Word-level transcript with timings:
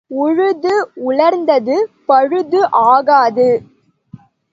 உழுது 0.07 0.73
உலர்ந்தது 1.05 1.75
பழுது 2.05 2.61
ஆகாது. 2.71 3.49